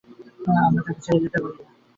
আমরা 0.59 0.81
তাকে 0.85 1.01
ছেড়ে 1.03 1.19
যেতে 1.23 1.37
পারি 1.43 1.55
না! 1.57 1.65